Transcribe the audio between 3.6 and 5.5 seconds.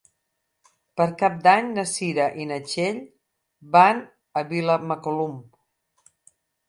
van a Vilamacolum.